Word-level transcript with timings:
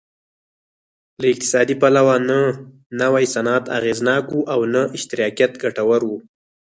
له 1.21 1.25
اقتصادي 1.33 1.75
پلوه 1.81 2.15
نه 2.29 2.39
نوی 3.01 3.25
صنعت 3.33 3.65
اغېزناک 3.77 4.25
و 4.31 4.39
او 4.53 4.59
نه 4.73 4.81
اشتراکیت 4.97 5.51
ګټور 5.63 6.01
و 6.07 6.11